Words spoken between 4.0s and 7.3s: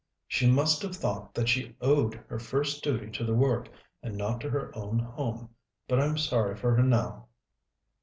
and not to her own home. But I'm sorry for her now."